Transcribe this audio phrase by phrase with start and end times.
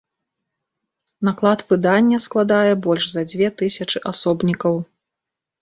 [1.27, 4.75] Наклад выдання складае больш за дзве тысячы асобнікаў.